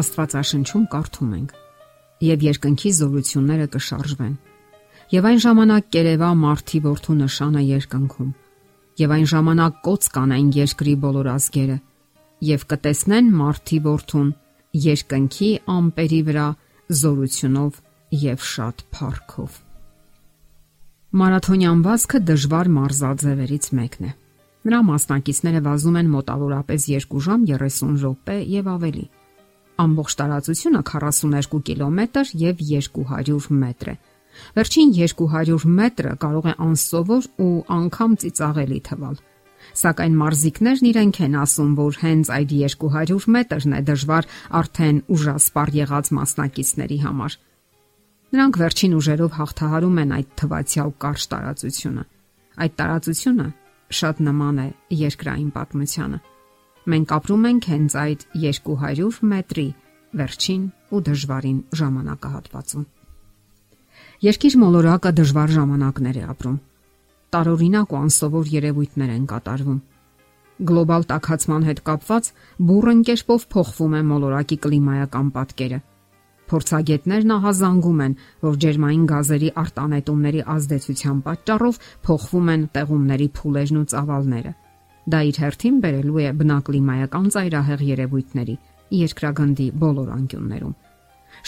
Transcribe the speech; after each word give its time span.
Աստվածաշնչում 0.00 0.84
կարդում 0.92 1.32
ենք. 1.36 1.50
Եվ 2.24 2.44
երկնքի 2.46 2.90
զորությունները 2.96 3.66
կշարժվեն։ 3.74 4.34
Եվ 5.12 5.26
այն 5.28 5.40
ժամանակ 5.44 5.88
կերևա 5.92 6.30
մարտի 6.42 6.78
որդու 6.86 7.16
նշանը 7.18 7.62
երկնքում։ 7.66 8.30
Եվ 9.02 9.12
այն 9.16 9.26
ժամանակ 9.32 9.82
կոց 9.84 10.08
կանային 10.16 10.50
երկրի 10.56 10.94
բոլոր 11.02 11.28
ազգերը։ 11.32 11.76
Եվ 12.52 12.64
կտեսնեն 12.72 13.28
մարտի 13.42 13.78
որդուն 13.88 14.32
երկնքի 14.86 15.50
ամպերի 15.76 16.20
վրա 16.32 16.48
զորությունով 17.02 17.80
եւ 18.22 18.46
շատ 18.52 18.84
փառքով։ 18.96 19.62
Մարաթոնյան 21.12 21.80
վազքը 21.84 22.18
դժվար 22.32 22.68
մարզաձևերից 22.80 23.66
մեկն 23.76 24.06
է։ 24.08 24.12
Նրա 24.62 24.78
մասնակիցները 24.88 25.60
վազում 25.66 25.98
են 26.00 26.12
մոտավորապես 26.16 26.86
2 26.92 27.26
ժամ 27.26 27.44
30 27.50 27.98
րոպե 28.00 28.36
եւ 28.56 28.70
ավելի 28.72 29.04
ամբողջ 29.82 30.16
տարածությունը 30.20 30.80
42 30.92 31.60
կիլոմետր 31.68 32.32
եւ 32.42 32.62
200 32.72 33.58
մետր 33.62 33.92
է։ 33.92 33.94
Վերջին 34.56 34.90
200 34.96 35.68
մետրը 35.78 36.14
կարող 36.22 36.48
է 36.52 36.54
անսովոր 36.66 37.28
ու 37.44 37.52
անգամ 37.76 38.16
ծիծաղելի 38.22 38.80
թվալ։ 38.88 39.16
Սակայն 39.82 40.16
մարզիկներն 40.20 40.88
իրենք 40.90 41.18
են 41.26 41.36
ասում, 41.42 41.72
որ 41.78 41.98
հենց 42.02 42.30
այդ 42.36 42.52
200 42.52 43.28
մետրն 43.36 43.76
է 43.78 43.80
դժվար 43.88 44.28
արդեն 44.60 44.98
ուժասպառ 45.16 45.72
եղած 45.78 46.10
մասնակիցների 46.18 46.98
համար։ 47.06 47.38
Նրանք 48.32 48.58
վերջին 48.62 48.96
ուժերով 48.98 49.32
հաղթահարում 49.38 49.98
են 50.02 50.12
այդ 50.18 50.28
թվացial 50.40 50.92
կարճ 51.04 51.24
տարածությունը։ 51.32 52.04
Այդ 52.64 52.76
տարածությունը 52.80 53.48
շատ 53.92 54.22
նման 54.28 54.60
է 54.62 54.68
երկրային 55.02 55.50
պատմությանը։ 55.56 56.18
Մենք 56.82 57.12
ապրում 57.14 57.44
ենք 57.46 57.66
հենց 57.70 57.94
այդ 57.94 58.22
200 58.42 59.18
մետրի 59.30 59.66
վերջին 60.18 60.62
ու 60.90 61.00
դժվարին 61.08 61.58
ժամանակահատվածում։ 61.78 62.86
Երկիր 64.26 64.56
մոլորակը 64.62 65.12
դժվար 65.20 65.52
ժամանակներ 65.56 66.18
է 66.18 66.24
ապրում։ 66.32 66.56
Տարօրինակ 67.32 67.94
ու 67.94 68.00
անսովոր 68.02 68.50
երևույթներ 68.54 69.12
են 69.14 69.28
կատարվում։ 69.30 69.78
Գլոբալ 70.72 71.06
տաքացման 71.12 71.62
հետ 71.70 71.82
կապված 71.86 72.32
բուրըն 72.66 73.00
կերպով 73.08 73.46
փոխվում 73.54 73.94
է 73.98 74.02
մոլորակի 74.10 74.58
կլիմայական 74.66 75.30
պատկերը։ 75.38 75.78
Փորձագետներն 76.52 77.34
ահազանգում 77.38 78.02
են, 78.06 78.16
որ 78.42 78.58
ջերմային 78.62 79.06
գազերի 79.12 79.52
արտանետումների 79.62 80.42
ազդեցության 80.56 81.22
պատճառով 81.30 81.80
փոխվում 82.10 82.52
են 82.52 82.66
տեղումների 82.76 83.28
փուլերն 83.38 83.80
ու 83.82 83.88
ծավալները 83.94 84.52
Դա 85.10 85.20
իր 85.28 85.38
հերթին 85.42 85.78
բերելու 85.82 86.20
է 86.22 86.28
բնակլիմայական 86.38 87.24
ծայրահեղ 87.34 87.80
երևույթների 87.88 88.54
երկրագնդի 89.02 89.66
բոլոր 89.82 90.12
անկյուններում։ 90.16 90.74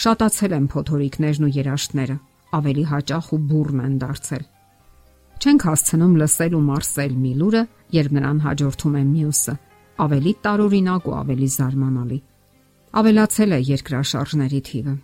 Շատացել 0.05 0.55
են 0.57 0.65
փոթորիկներն 0.73 1.45
ու 1.45 1.53
երաշտները, 1.55 2.15
ավելի 2.59 2.83
հաճախ 2.91 3.29
ու 3.35 3.39
բուրն 3.51 3.81
են 3.85 3.95
դարձել։ 4.01 4.43
Չենք 5.45 5.65
հասցնում 5.69 6.13
լսել 6.19 6.53
ու 6.55 6.63
մարսել 6.65 7.15
մի 7.21 7.31
լուրը, 7.39 7.63
երբ 7.95 8.15
նրան 8.17 8.39
հաջորդում 8.45 8.95
է 8.95 9.03
մյուսը, 9.15 9.55
ավելի 10.05 10.33
տարօրինակ 10.45 11.07
ու 11.09 11.15
ավելի 11.15 11.49
զարմանալի։ 11.55 12.19
Ավելացել 12.95 13.51
է 13.55 13.59
երկրաշարժների 13.69 14.61
թիվը։ 14.69 14.95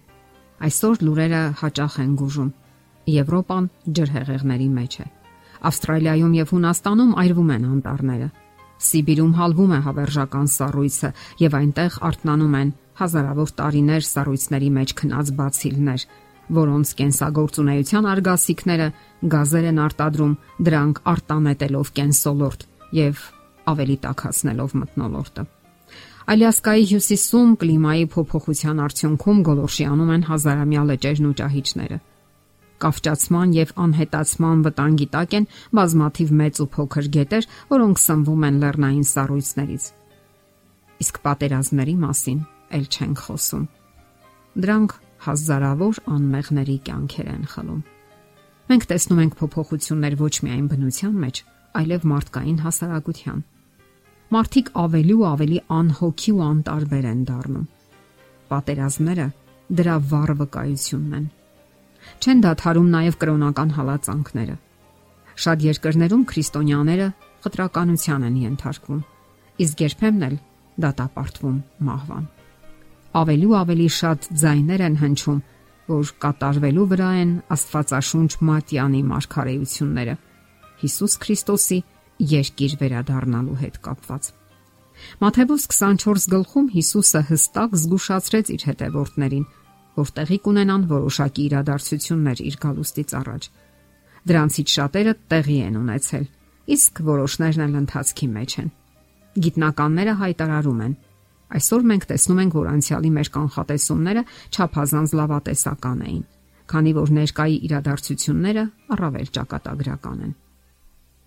Այսօր 0.61 1.01
լուրերը 1.07 1.41
հաճախ 1.61 1.93
են 2.01 2.11
գուժում։ 2.21 2.51
Եվրոպան 3.11 3.65
ջրհեղեղների 3.97 4.69
մեջ 4.75 4.93
է։ 5.01 5.05
Ավստրալիայում 5.71 6.33
եւ 6.41 6.51
Հունաստանում 6.55 7.11
այրվում 7.21 7.51
են 7.55 7.65
անտառները։ 7.71 8.27
Սիբիրում 8.81 9.33
հալվում 9.37 9.71
է 9.71 9.79
հավերժական 9.85 10.47
սառույցը 10.51 11.09
եւ 11.41 11.55
այնտեղ 11.61 11.97
արթնանում 12.09 12.55
են 12.61 12.73
հազարավոր 13.01 13.53
տարիներ 13.61 14.05
սառույցների 14.07 14.69
մեջ 14.77 14.93
քնած 15.01 15.31
բացիլներ, 15.37 16.05
որոնց 16.57 16.93
կենսագործունեության 17.01 18.09
արգասիքները 18.11 18.87
գազեր 19.33 19.65
են 19.71 19.81
արտադրում 19.85 20.35
դրանք 20.67 21.01
արտանետելով 21.13 21.91
կենսոլորտ 22.01 22.67
եւ 23.01 23.25
ավելի 23.71 23.97
տաքացնելով 24.05 24.77
մթնոլորտը։ 24.81 25.43
Ալյասկայի 26.31 26.83
հյուսիսում 26.91 27.51
կլիմայի 27.61 28.05
փոփոխության 28.13 28.81
արդյունքում 28.85 29.41
գոլորշի 29.47 29.85
անում 29.91 30.11
են 30.15 30.25
հազարամյա 30.31 30.83
լճերն 30.91 31.29
ու 31.31 31.37
ճահիճները 31.41 31.97
կավճացման 32.83 33.53
եւ 33.55 33.71
անհետացման 33.85 34.63
վտանգի 34.65 35.07
տակ 35.15 35.35
են 35.39 35.47
բազմաթիվ 35.77 36.33
մեծ 36.41 36.61
ու 36.61 36.67
փոքր 36.75 37.07
գետեր, 37.15 37.47
որոնք 37.71 38.01
սնվում 38.01 38.45
են 38.47 38.59
լեռնային 38.61 39.07
սառույցներից։ 39.11 39.85
Իսկ 41.01 41.21
պատերազմների 41.25 41.95
մասին 42.01 42.39
ել 42.77 42.85
չենք 42.91 43.23
խոսում։ 43.25 43.65
Դրանք 44.61 44.95
հազարավոր 45.25 45.99
անմեղների 46.11 46.77
կյանքեր 46.87 47.27
են 47.31 47.43
խլում։ 47.51 47.81
Մենք 48.71 48.85
տեսնում 48.91 49.21
ենք 49.21 49.33
փոփոխություններ 49.41 50.13
ոչ 50.21 50.35
միայն 50.45 50.67
բնության 50.71 51.15
մեջ, 51.25 51.41
այլև 51.81 52.07
մարդկային 52.11 52.61
հասարակության։ 52.65 53.43
Մարդիկ 54.31 54.71
ավելի 54.81 55.15
ու 55.19 55.27
ավելի 55.31 55.59
անհոգի 55.81 56.31
ու 56.31 56.43
անտարբեր 56.47 57.05
են 57.11 57.21
դառնում։ 57.31 57.67
Պատերազմները 58.51 59.27
դրա 59.81 59.95
վառ 60.11 60.33
վկայությունն 60.41 61.15
են 61.19 61.27
չեն 62.21 62.43
դադարում 62.45 62.89
նաև 62.95 63.17
կրոնական 63.21 63.73
հալածանքները։ 63.77 64.55
Շատ 65.41 65.65
երկրներում 65.67 66.23
քրիստոնյաները 66.31 67.07
խտրականության 67.45 68.25
են 68.27 68.35
ենթարկվում, 68.41 69.01
իսկ 69.65 69.83
երբեմն 69.85 70.25
էլ 70.27 70.35
դատապարտվում 70.85 71.57
մահվան։ 71.87 72.27
Ավելի 73.21 73.47
ու 73.51 73.55
ավելի 73.61 73.87
շատ 74.01 74.27
ձայներ 74.41 74.83
են 74.87 74.99
հնչում, 75.01 75.39
որ 75.91 76.11
կատարվելու 76.23 76.85
վրա 76.91 77.09
են 77.21 77.31
Աստվածաշունչ 77.55 78.31
Մատյանի 78.49 79.01
մարգարեությունները 79.11 80.15
Հիսուս 80.81 81.17
Քրիստոսի 81.21 81.79
երկիր 82.31 82.75
վերադառնալու 82.81 83.57
հետ 83.61 83.81
կապված։ 83.85 84.29
Մաթեոս 85.21 85.65
24 85.73 86.27
գլխում 86.31 86.67
Հիսուսը 86.75 87.21
հստակ 87.31 87.75
զգուշացրեց 87.81 88.51
իր 88.55 88.65
հետևորդներին, 88.69 89.45
որ 89.97 90.11
տեղի 90.17 90.37
կունենան 90.45 90.83
որոշակի 90.91 91.43
իրադարձություններ 91.51 92.41
իր 92.47 92.55
գալուստից 92.61 93.13
առաջ։ 93.21 93.47
Դրանցից 94.31 94.73
շատերը 94.75 95.13
տեղի 95.31 95.57
են 95.67 95.79
ունեցել, 95.81 96.25
իսկ 96.75 97.01
որոշներն 97.11 97.63
էլ 97.65 97.73
ընթացքի 97.81 98.27
մեջ 98.35 98.51
են։ 98.61 98.69
Գիտնականները 99.41 100.13
հայտարարում 100.21 100.81
են. 100.85 100.93
այսօր 101.51 101.81
մենք 101.91 102.03
տեսնում 102.07 102.39
ենք, 102.41 102.53
որ 102.55 102.67
անցյալի 102.71 103.09
մեր 103.11 103.29
կանխատեսումները 103.35 104.21
չափազանց 104.55 105.09
լավատեսական 105.19 105.99
էին, 106.07 106.23
քանի 106.71 106.91
որ 106.95 107.09
ներկայի 107.17 107.57
իրադարձությունները 107.67 108.63
առավել 108.95 109.27
ճակատագրական 109.35 110.19
են։ 110.21 110.33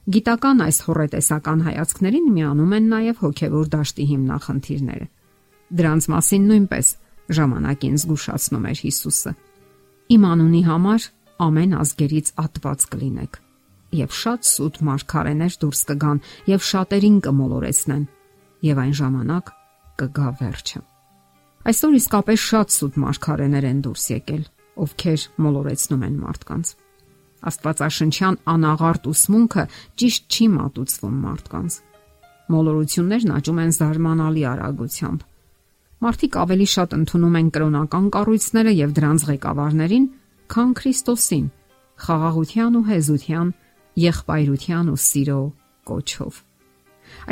Գիտական 0.05 0.59
այս 0.65 0.79
հորետեսական 0.85 1.61
հայացքներին 1.65 2.27
միանում 2.37 2.73
են 2.77 2.89
նաև 2.95 3.21
հոգևոր 3.25 3.69
դաշտի 3.75 4.05
հիմնախնդիրները։ 4.15 5.07
Դրանց 5.75 6.09
մասին 6.15 6.43
նույնպես 6.49 6.89
ժամանակին 7.39 7.97
զգուշացնում 8.03 8.69
էր 8.71 8.79
Հիսուսը։ 8.85 9.33
Իմ 10.15 10.25
անունի 10.35 10.63
համար 10.69 11.07
ամեն 11.45 11.73
ազգերից 11.81 12.29
ատված 12.45 12.87
կլինեք 12.95 13.39
եւ 13.95 14.15
շատ 14.19 14.49
սուտ 14.49 14.81
մարգարեներ 14.89 15.57
դուրս 15.63 15.81
կգան 15.91 16.21
եւ 16.51 16.65
շատերին 16.69 17.19
կմոլորեցնեն 17.25 18.05
եւ 18.69 18.81
այն 18.85 18.95
ժամանակ 19.01 19.53
կգա 20.03 20.31
վերջը։ 20.41 20.81
Այսօր 21.65 21.95
իսկապես 21.99 22.45
շատ 22.45 22.75
սուտ 22.75 22.97
մարգարեներ 23.05 23.67
են 23.71 23.79
դուրս 23.85 24.07
եկել, 24.15 24.43
ովքեր 24.85 25.27
մոլորեցնում 25.45 26.03
են 26.05 26.17
մարդկանց։ 26.25 26.73
Աստվածաշնչյան 27.45 28.37
անաղարտ 28.55 29.09
ուսմունքը 29.15 29.65
ճիշտ 30.01 30.35
չի 30.35 30.47
մատուցվում 30.55 31.17
մարդկանց։ 31.25 31.79
Մոլորություններն 32.55 33.35
աճում 33.39 33.61
են 33.65 33.73
զարմանալի 33.79 34.45
արագությամբ 34.55 35.25
Մարդիկ 36.05 36.35
ավելի 36.37 36.65
շատ 36.69 36.95
ընդունում 36.99 37.37
են 37.39 37.47
կրոնական 37.55 38.09
կառույցները 38.15 38.73
եւ 38.77 38.91
դրանց 38.97 39.23
ղեկավարներին, 39.29 40.07
քան 40.53 40.73
Քրիստոսին, 40.81 41.47
խաղաղության 42.05 42.75
ու 42.77 42.83
հեզության, 42.89 43.53
եղբայրության 44.05 44.91
ու 44.93 44.99
սիրո 45.05 45.39
կոչով։ 45.89 46.41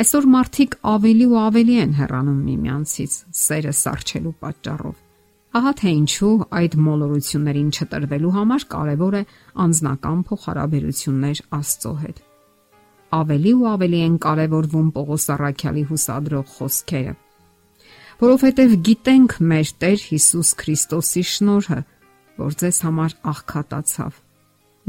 Այսօր 0.03 0.27
մարդիկ 0.33 0.75
ավելի 0.89 1.25
ու 1.29 1.37
ավելի 1.43 1.75
են 1.83 1.93
հեռանում 1.99 2.39
միմյանցից 2.49 3.17
սերը 3.43 3.73
սարչելու 3.83 4.33
պատճառով։ 4.41 4.95
Ահա 5.53 5.73
թե 5.79 5.91
ինչու 5.93 6.33
այդ 6.59 6.77
մոլորություններին 6.87 7.69
չտրվելու 7.77 8.31
համար 8.37 8.65
կարևոր 8.73 9.17
է 9.19 9.23
անznական 9.65 10.23
փոխհարաբերություններ 10.29 11.43
Աստծո 11.59 11.93
հետ։ 12.03 12.23
Ավելի 13.21 13.53
ու 13.53 13.67
ավելի 13.73 13.99
են 14.07 14.15
կարևորվում 14.25 14.89
Պողոս 14.97 15.27
Առաքյալի 15.37 15.83
հուսադրող 15.93 16.47
խոսքերը 16.57 17.13
որովհետև 18.21 18.75
գիտենք 18.87 19.37
մեր 19.51 19.71
Տեր 19.83 19.99
Հիսուս 20.13 20.49
Քրիստոսի 20.61 21.23
շնորհը, 21.33 21.79
որ 22.43 22.57
ձեզ 22.63 22.77
համար 22.87 23.15
աղքատացավ։ 23.33 24.19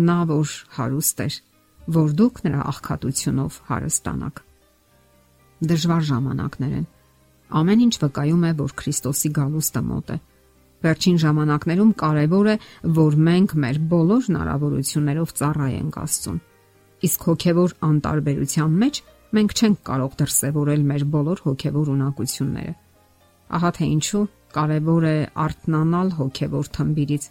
Նա 0.05 0.19
որ 0.31 0.57
հարուստ 0.79 1.23
էր, 1.25 1.39
որ 1.95 2.19
դուք 2.21 2.43
նրա 2.49 2.61
աղքատությունով 2.75 3.63
հարստանաք։ 3.71 4.43
Դժվար 5.65 6.05
ժամանակներ 6.11 6.75
են, 6.81 6.87
Ամեն 7.55 7.83
ինչ 7.85 7.95
վկայում 8.03 8.45
է, 8.49 8.53
որ 8.59 8.73
Քրիստոսի 8.81 9.31
գալուստը 9.37 9.81
մոտ 9.85 10.09
է։ 10.15 10.17
Վերջին 10.85 11.19
ժամանակներում 11.23 11.93
կարևոր 12.01 12.49
է, 12.51 12.55
որ 12.97 13.17
մենք 13.29 13.53
մեր 13.65 13.79
բոլոր 13.93 14.25
հնարավորություններով 14.29 15.35
ծառայենք 15.39 15.99
Աստծուն։ 16.03 16.41
Իսկ 17.09 17.27
հոգևոր 17.29 17.75
անտարբերության 17.89 18.75
մեջ 18.85 19.01
մենք 19.39 19.55
չենք 19.55 19.79
կարող 19.89 20.17
դրսևորել 20.25 20.83
մեր 20.91 21.05
բոլոր 21.15 21.45
հոգևոր 21.45 21.93
ունակությունները։ 21.95 22.75
Ահա 23.55 23.71
թե 23.77 23.89
ինչու 23.95 24.25
կարևոր 24.55 25.05
է 25.11 25.17
արթնանալ 25.45 26.13
հոգևոր 26.19 26.71
թմբիրից, 26.77 27.25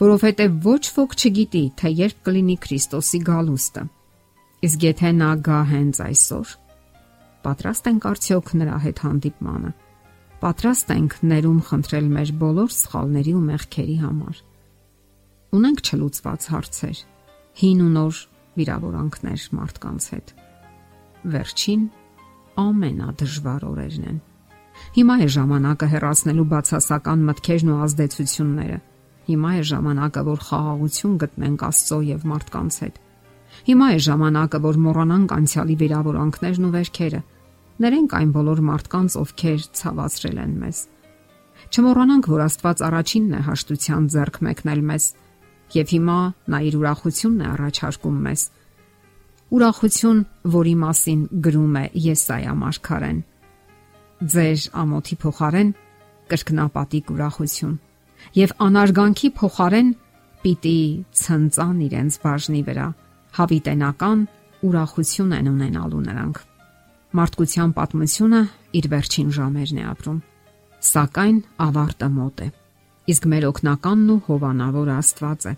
որովհետև 0.00 0.60
ոչ 0.66 0.82
ոք 0.96 1.16
չգիտի, 1.16 1.64
թե 1.78 1.92
երբ 2.02 2.20
կլինի 2.26 2.56
Քրիստոսի 2.66 3.20
գալուստը։ 3.26 3.84
Իսկ 4.66 4.86
եթե 4.86 5.10
նա 5.16 5.30
գա 5.46 5.60
հենց 5.70 6.00
այսօր, 6.06 6.54
պատրաստ 7.46 7.90
ենք 7.92 8.06
արդյոք 8.10 8.52
նրա 8.60 8.78
հետ 8.86 9.02
հանդիպմանը։ 9.06 9.72
Պատրաստ 10.36 10.90
ենք 10.96 11.12
ներում 11.32 11.60
խնդրել 11.66 12.08
մեր 12.16 12.30
բոլոր 12.40 12.72
սխալների 12.76 13.32
ու 13.36 13.44
մեղքերի 13.46 13.98
համար։ 14.02 14.40
Ունենք 15.56 15.82
չլուծված 15.86 16.48
հարցեր, 16.52 16.98
հին 17.60 17.84
ու 17.86 17.92
նոր 17.96 18.18
վիրավորանքներ 18.56 19.46
մարդկանց 19.56 20.08
հետ։ 20.16 20.32
Վերջին 21.36 21.84
ամենադժվար 22.66 23.66
օրերն 23.70 24.08
են։ 24.10 24.18
Հիմա 24.96 25.16
է 25.20 25.28
ժամանակը 25.36 25.86
հեռացնելու 25.92 26.48
բացասական 26.56 27.24
մտքերն 27.28 27.72
ու 27.72 27.78
ազդեցությունները։ 27.86 28.78
Հիմա 29.26 29.50
է 29.56 29.62
ժամանակը, 29.70 30.20
որ 30.26 30.44
խաղաղություն 30.46 31.16
գտնենք 31.22 31.64
Աստծո 31.66 31.98
եւ 32.16 32.28
մարդկանց 32.32 32.78
հետ։ 32.86 33.00
Հիմա 33.66 33.88
է 33.92 33.98
ժամանակը, 34.06 34.60
որ 34.66 34.78
մոռանանք 34.86 35.34
անցյալի 35.36 35.76
վիրավորանքներն 35.82 36.66
ու 36.66 36.72
վերքերը 36.76 37.20
Ներենք 37.76 38.14
այն 38.16 38.30
բոլոր 38.32 38.60
մարդկանց, 38.64 39.14
ովքեր 39.20 39.64
ցավացրել 39.76 40.38
են 40.40 40.52
մեզ։ 40.62 40.78
Չմոռանանք, 41.76 42.28
որ 42.32 42.42
Աստված 42.46 42.82
առաջինն 42.86 43.34
է 43.36 43.40
հաշտության 43.48 44.06
ձեռք 44.14 44.38
մեկնել 44.46 44.80
մեզ, 44.90 45.08
եւ 45.76 45.92
հիմա 45.92 46.18
նա 46.54 46.60
իր 46.70 46.78
ուրախությունն 46.80 47.42
է 47.44 47.48
առաջարկում 47.52 48.16
մեզ։ 48.26 48.44
Ուրախություն, 49.56 50.22
որի 50.56 50.74
մասին 50.86 51.20
գրում 51.44 51.76
է 51.76 51.84
Եսայա 52.06 52.54
մարգարեն։ 52.64 53.20
Ձեր 54.16 54.66
ամոթի 54.80 55.16
փոխարեն 55.22 55.70
կրկնապատիկ 56.32 57.10
ուրախություն 57.12 57.76
եւ 58.36 58.54
անարգանքի 58.66 59.30
փոխարեն 59.36 59.94
պիտի 60.42 60.80
ցնծան 61.20 61.78
իրենց 61.86 62.18
բաժնի 62.24 62.62
վրա. 62.66 62.86
Հավիտենական 63.36 64.20
ուրախություն 64.66 65.34
են 65.36 65.50
ունենալու 65.52 66.04
նրանք 66.06 66.44
Մարդկության 67.16 67.70
պատմությունը 67.76 68.38
իր 68.76 68.86
վերջին 68.92 69.28
ժամերն 69.36 69.78
է 69.80 69.84
ապրում։ 69.88 70.16
Սակայն 70.86 71.36
ավարտը 71.66 72.08
մոտ 72.16 72.42
է։ 72.44 72.48
Իսկ 73.12 73.28
մեր 73.32 73.46
օգնականն 73.50 74.10
ու 74.12 74.16
հովանավոր 74.26 74.90
Աստված 74.96 75.46
է։ 75.46 75.54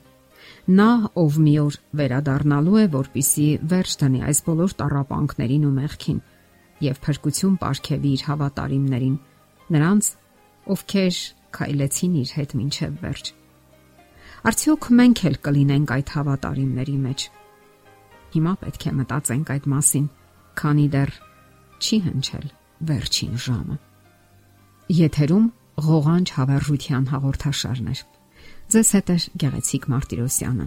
Նա, 0.79 0.91
ով 1.19 1.39
մի 1.45 1.55
օր 1.63 1.79
վերադառնալու 1.99 2.79
է, 2.79 2.85
որpիսի 2.95 3.47
վերջ 3.73 3.97
դնի 4.03 4.21
այս 4.29 4.43
բոլոր 4.49 4.77
տարապանքներին 4.83 5.67
ու 5.67 5.75
մեղքին 5.79 6.21
եւ 6.85 7.01
փրկություն 7.05 7.57
ապարգևի 7.59 8.11
իր 8.19 8.23
հավատարիմներին, 8.29 9.17
նրանց, 9.75 10.11
ովքեր 10.75 11.19
քայլեցին 11.59 12.15
իր 12.23 12.33
հետ 12.39 12.55
մինչև 12.59 12.99
վերջ։ 13.03 13.33
Արդյոք 14.49 14.89
մենք 14.99 15.23
էլ 15.29 15.37
կլինենք 15.49 15.93
այդ 15.99 16.13
հավատարիմների 16.15 16.97
մեջ։ 17.09 17.25
Հիմա 18.35 18.53
պետք 18.63 18.85
է 18.89 18.93
մտածենք 18.99 19.53
այդ 19.55 19.69
մասին, 19.73 20.07
քանի 20.59 20.87
դեռ 20.95 21.13
չի 21.79 21.99
հնչել 22.09 22.47
վերջին 22.89 23.35
ժամը։ 23.49 23.79
Եթերում 24.99 25.47
ղողանջ 25.89 26.31
հավերժության 26.39 27.09
հաղորդաշարն 27.13 27.89
է։ 27.89 27.97
Ձեզ 28.69 28.91
հետ 28.99 29.11
է 29.15 29.17
Գեղեցիկ 29.43 29.89
Մարտիրոսյանը։ 29.93 30.67